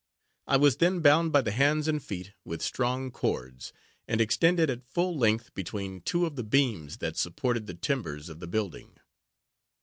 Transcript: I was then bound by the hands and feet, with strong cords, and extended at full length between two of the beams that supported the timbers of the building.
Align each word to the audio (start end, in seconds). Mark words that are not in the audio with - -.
I 0.47 0.57
was 0.57 0.77
then 0.77 1.01
bound 1.01 1.31
by 1.31 1.41
the 1.41 1.51
hands 1.51 1.87
and 1.87 2.01
feet, 2.01 2.33
with 2.43 2.63
strong 2.63 3.11
cords, 3.11 3.71
and 4.07 4.19
extended 4.19 4.67
at 4.67 4.83
full 4.89 5.15
length 5.15 5.53
between 5.53 6.01
two 6.01 6.25
of 6.25 6.35
the 6.37 6.43
beams 6.43 6.97
that 6.97 7.17
supported 7.17 7.67
the 7.67 7.75
timbers 7.75 8.27
of 8.27 8.39
the 8.39 8.47
building. 8.47 8.97